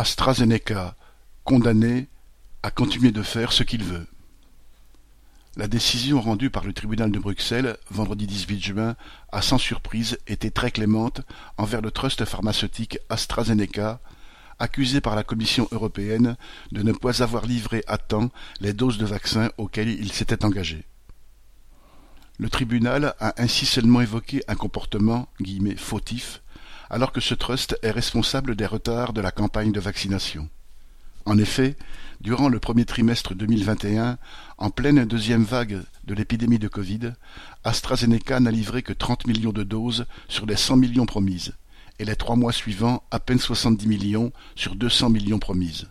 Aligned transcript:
AstraZeneca, 0.00 0.96
condamné 1.44 2.08
à 2.62 2.70
continuer 2.70 3.12
de 3.12 3.22
faire 3.22 3.52
ce 3.52 3.62
qu'il 3.62 3.84
veut. 3.84 4.06
La 5.58 5.68
décision 5.68 6.22
rendue 6.22 6.48
par 6.48 6.64
le 6.64 6.72
tribunal 6.72 7.12
de 7.12 7.18
Bruxelles, 7.18 7.76
vendredi 7.90 8.26
18 8.26 8.64
juin, 8.64 8.96
a 9.30 9.42
sans 9.42 9.58
surprise 9.58 10.16
été 10.26 10.50
très 10.50 10.70
clémente 10.70 11.20
envers 11.58 11.82
le 11.82 11.90
trust 11.90 12.24
pharmaceutique 12.24 12.98
AstraZeneca, 13.10 14.00
accusé 14.58 15.02
par 15.02 15.16
la 15.16 15.22
Commission 15.22 15.68
européenne 15.70 16.38
de 16.72 16.82
ne 16.82 16.92
pas 16.92 17.22
avoir 17.22 17.44
livré 17.44 17.84
à 17.86 17.98
temps 17.98 18.30
les 18.60 18.72
doses 18.72 18.96
de 18.96 19.04
vaccins 19.04 19.50
auxquelles 19.58 19.90
il 19.90 20.12
s'était 20.12 20.46
engagé. 20.46 20.86
Le 22.38 22.48
tribunal 22.48 23.14
a 23.20 23.34
ainsi 23.36 23.66
seulement 23.66 24.00
évoqué 24.00 24.42
un 24.48 24.54
comportement 24.54 25.28
«fautif» 25.76 26.40
alors 26.90 27.12
que 27.12 27.20
ce 27.20 27.34
trust 27.34 27.78
est 27.82 27.90
responsable 27.90 28.56
des 28.56 28.66
retards 28.66 29.12
de 29.12 29.20
la 29.20 29.30
campagne 29.30 29.72
de 29.72 29.80
vaccination. 29.80 30.48
En 31.24 31.38
effet, 31.38 31.76
durant 32.20 32.48
le 32.48 32.58
premier 32.58 32.84
trimestre 32.84 33.34
2021, 33.34 34.18
en 34.58 34.70
pleine 34.70 35.04
deuxième 35.04 35.44
vague 35.44 35.82
de 36.04 36.14
l'épidémie 36.14 36.58
de 36.58 36.68
Covid, 36.68 37.12
AstraZeneca 37.64 38.40
n'a 38.40 38.50
livré 38.50 38.82
que 38.82 38.92
30 38.92 39.26
millions 39.26 39.52
de 39.52 39.62
doses 39.62 40.06
sur 40.28 40.46
les 40.46 40.56
100 40.56 40.76
millions 40.76 41.06
promises, 41.06 41.52
et 41.98 42.04
les 42.04 42.16
trois 42.16 42.36
mois 42.36 42.52
suivants 42.52 43.02
à 43.10 43.20
peine 43.20 43.38
70 43.38 43.86
millions 43.86 44.32
sur 44.56 44.74
200 44.74 45.10
millions 45.10 45.38
promises. 45.38 45.88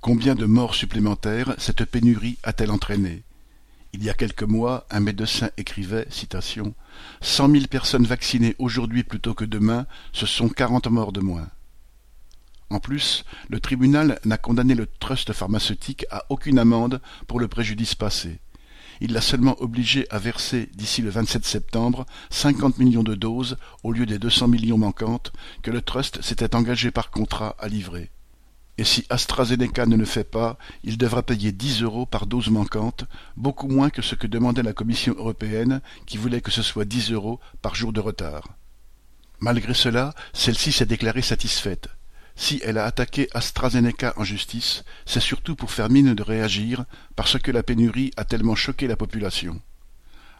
Combien 0.00 0.34
de 0.34 0.46
morts 0.46 0.74
supplémentaires 0.74 1.54
cette 1.58 1.84
pénurie 1.84 2.38
a-t-elle 2.44 2.70
entraîné? 2.70 3.24
Il 3.92 4.04
y 4.04 4.10
a 4.10 4.14
quelques 4.14 4.42
mois, 4.42 4.86
un 4.90 5.00
médecin 5.00 5.50
écrivait 5.56 6.06
citation, 6.10 6.74
Cent 7.20 7.48
mille 7.48 7.68
personnes 7.68 8.04
vaccinées 8.04 8.54
aujourd'hui 8.58 9.02
plutôt 9.02 9.34
que 9.34 9.44
demain, 9.44 9.86
ce 10.12 10.26
sont 10.26 10.48
quarante 10.48 10.88
morts 10.88 11.12
de 11.12 11.20
moins. 11.20 11.48
En 12.70 12.80
plus, 12.80 13.24
le 13.48 13.60
tribunal 13.60 14.20
n'a 14.24 14.36
condamné 14.36 14.74
le 14.74 14.86
trust 14.86 15.32
pharmaceutique 15.32 16.04
à 16.10 16.24
aucune 16.28 16.58
amende 16.58 17.00
pour 17.26 17.40
le 17.40 17.48
préjudice 17.48 17.94
passé. 17.94 18.40
Il 19.00 19.12
l'a 19.12 19.20
seulement 19.20 19.56
obligé 19.62 20.06
à 20.10 20.18
verser 20.18 20.68
d'ici 20.74 21.00
le 21.00 21.08
27 21.08 21.44
septembre 21.44 22.04
50 22.30 22.78
millions 22.78 23.04
de 23.04 23.14
doses 23.14 23.56
au 23.84 23.92
lieu 23.92 24.06
des 24.06 24.18
200 24.18 24.48
millions 24.48 24.78
manquantes 24.78 25.32
que 25.62 25.70
le 25.70 25.80
trust 25.80 26.20
s'était 26.20 26.56
engagé 26.56 26.90
par 26.90 27.10
contrat 27.10 27.56
à 27.58 27.68
livrer. 27.68 28.10
Et 28.78 28.84
si 28.84 29.04
AstraZeneca 29.10 29.86
ne 29.86 29.96
le 29.96 30.04
fait 30.04 30.22
pas, 30.22 30.56
il 30.84 30.98
devra 30.98 31.24
payer 31.24 31.50
10 31.50 31.82
euros 31.82 32.06
par 32.06 32.26
dose 32.26 32.48
manquante, 32.48 33.06
beaucoup 33.36 33.66
moins 33.66 33.90
que 33.90 34.02
ce 34.02 34.14
que 34.14 34.28
demandait 34.28 34.62
la 34.62 34.72
Commission 34.72 35.14
européenne, 35.18 35.80
qui 36.06 36.16
voulait 36.16 36.40
que 36.40 36.52
ce 36.52 36.62
soit 36.62 36.84
10 36.84 37.10
euros 37.10 37.40
par 37.60 37.74
jour 37.74 37.92
de 37.92 37.98
retard. 37.98 38.44
Malgré 39.40 39.74
cela, 39.74 40.14
celle-ci 40.32 40.70
s'est 40.70 40.86
déclarée 40.86 41.22
satisfaite. 41.22 41.88
Si 42.36 42.60
elle 42.62 42.78
a 42.78 42.84
attaqué 42.84 43.28
AstraZeneca 43.34 44.14
en 44.16 44.22
justice, 44.22 44.84
c'est 45.06 45.18
surtout 45.18 45.56
pour 45.56 45.72
faire 45.72 45.90
mine 45.90 46.14
de 46.14 46.22
réagir, 46.22 46.84
parce 47.16 47.36
que 47.36 47.50
la 47.50 47.64
pénurie 47.64 48.12
a 48.16 48.24
tellement 48.24 48.54
choqué 48.54 48.86
la 48.86 48.96
population. 48.96 49.60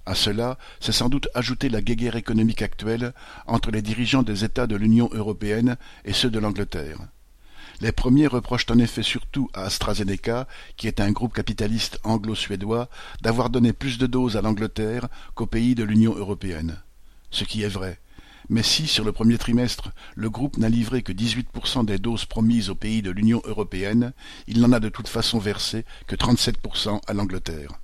À 0.06 0.14
cela, 0.14 0.58
c'est 0.78 0.92
sans 0.92 1.08
doute 1.08 1.28
ajouter 1.34 1.68
la 1.68 1.82
guéguerre 1.82 2.14
économique 2.14 2.62
actuelle 2.62 3.14
entre 3.48 3.72
les 3.72 3.82
dirigeants 3.82 4.22
des 4.22 4.44
États 4.44 4.68
de 4.68 4.76
l'Union 4.76 5.10
européenne 5.12 5.76
et 6.04 6.12
ceux 6.12 6.30
de 6.30 6.38
l'Angleterre. 6.38 7.00
Les 7.80 7.92
premiers 7.92 8.26
reprochent 8.26 8.66
en 8.70 8.78
effet 8.78 9.04
surtout 9.04 9.48
à 9.54 9.62
AstraZeneca, 9.62 10.48
qui 10.76 10.88
est 10.88 11.00
un 11.00 11.12
groupe 11.12 11.32
capitaliste 11.32 12.00
anglo-suédois, 12.02 12.88
d'avoir 13.22 13.50
donné 13.50 13.72
plus 13.72 13.98
de 13.98 14.06
doses 14.06 14.36
à 14.36 14.42
l'Angleterre 14.42 15.08
qu'aux 15.34 15.46
pays 15.46 15.76
de 15.76 15.84
l'Union 15.84 16.14
européenne. 16.14 16.80
Ce 17.30 17.44
qui 17.44 17.62
est 17.62 17.68
vrai. 17.68 18.00
Mais 18.48 18.62
si, 18.62 18.86
sur 18.86 19.04
le 19.04 19.12
premier 19.12 19.38
trimestre, 19.38 19.92
le 20.16 20.30
groupe 20.30 20.56
n'a 20.56 20.68
livré 20.68 21.02
que 21.02 21.12
18% 21.12 21.84
des 21.84 21.98
doses 21.98 22.24
promises 22.24 22.70
aux 22.70 22.74
pays 22.74 23.02
de 23.02 23.10
l'Union 23.10 23.42
européenne, 23.44 24.12
il 24.48 24.60
n'en 24.60 24.72
a 24.72 24.80
de 24.80 24.88
toute 24.88 25.08
façon 25.08 25.38
versé 25.38 25.84
que 26.06 26.16
37% 26.16 27.00
à 27.06 27.12
l'Angleterre. 27.12 27.78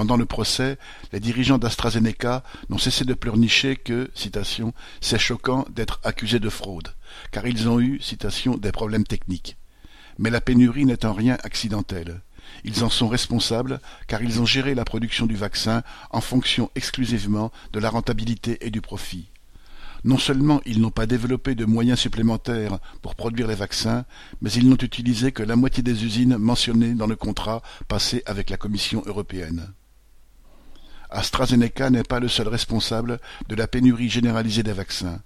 Pendant 0.00 0.16
le 0.16 0.24
procès, 0.24 0.78
les 1.12 1.20
dirigeants 1.20 1.58
d'AstraZeneca 1.58 2.42
n'ont 2.70 2.78
cessé 2.78 3.04
de 3.04 3.12
pleurnicher 3.12 3.76
que, 3.76 4.10
citation, 4.14 4.72
c'est 5.02 5.18
choquant 5.18 5.66
d'être 5.68 6.00
accusé 6.04 6.38
de 6.38 6.48
fraude, 6.48 6.94
car 7.32 7.46
ils 7.46 7.68
ont 7.68 7.80
eu, 7.80 8.00
citation, 8.00 8.56
des 8.56 8.72
problèmes 8.72 9.04
techniques. 9.04 9.58
Mais 10.18 10.30
la 10.30 10.40
pénurie 10.40 10.86
n'est 10.86 11.04
en 11.04 11.12
rien 11.12 11.36
accidentelle. 11.42 12.22
Ils 12.64 12.82
en 12.82 12.88
sont 12.88 13.08
responsables 13.08 13.78
car 14.06 14.22
ils 14.22 14.40
ont 14.40 14.46
géré 14.46 14.74
la 14.74 14.86
production 14.86 15.26
du 15.26 15.36
vaccin 15.36 15.82
en 16.08 16.22
fonction 16.22 16.70
exclusivement 16.76 17.52
de 17.74 17.78
la 17.78 17.90
rentabilité 17.90 18.56
et 18.62 18.70
du 18.70 18.80
profit. 18.80 19.28
Non 20.04 20.16
seulement 20.16 20.62
ils 20.64 20.80
n'ont 20.80 20.90
pas 20.90 21.04
développé 21.04 21.54
de 21.54 21.66
moyens 21.66 21.98
supplémentaires 21.98 22.78
pour 23.02 23.16
produire 23.16 23.48
les 23.48 23.54
vaccins, 23.54 24.06
mais 24.40 24.50
ils 24.50 24.66
n'ont 24.66 24.76
utilisé 24.76 25.30
que 25.30 25.42
la 25.42 25.56
moitié 25.56 25.82
des 25.82 26.06
usines 26.06 26.38
mentionnées 26.38 26.94
dans 26.94 27.06
le 27.06 27.16
contrat 27.16 27.60
passé 27.86 28.22
avec 28.24 28.48
la 28.48 28.56
Commission 28.56 29.02
européenne. 29.04 29.74
AstraZeneca 31.10 31.90
n'est 31.90 32.04
pas 32.04 32.20
le 32.20 32.28
seul 32.28 32.48
responsable 32.48 33.20
de 33.48 33.54
la 33.54 33.66
pénurie 33.66 34.08
généralisée 34.08 34.62
des 34.62 34.72
vaccins. 34.72 35.20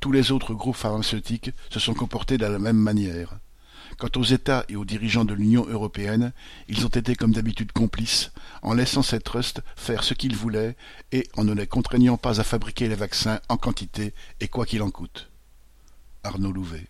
Tous 0.00 0.12
les 0.12 0.32
autres 0.32 0.54
groupes 0.54 0.76
pharmaceutiques 0.76 1.50
se 1.70 1.80
sont 1.80 1.94
comportés 1.94 2.38
de 2.38 2.46
la 2.46 2.58
même 2.58 2.78
manière. 2.78 3.38
Quant 3.98 4.08
aux 4.16 4.24
États 4.24 4.64
et 4.68 4.76
aux 4.76 4.84
dirigeants 4.84 5.24
de 5.24 5.34
l'Union 5.34 5.66
européenne, 5.68 6.32
ils 6.68 6.86
ont 6.86 6.90
été 6.90 7.16
comme 7.16 7.32
d'habitude 7.32 7.72
complices, 7.72 8.30
en 8.62 8.74
laissant 8.74 9.02
ces 9.02 9.18
trusts 9.18 9.60
faire 9.76 10.04
ce 10.04 10.14
qu'ils 10.14 10.36
voulaient 10.36 10.76
et 11.10 11.28
en 11.36 11.44
ne 11.44 11.52
les 11.52 11.66
contraignant 11.66 12.16
pas 12.16 12.40
à 12.40 12.44
fabriquer 12.44 12.88
les 12.88 12.94
vaccins 12.94 13.40
en 13.48 13.56
quantité 13.56 14.14
et 14.40 14.48
quoi 14.48 14.66
qu'il 14.66 14.82
en 14.82 14.90
coûte. 14.90 15.28
Arnaud 16.22 16.52
Louvet 16.52 16.86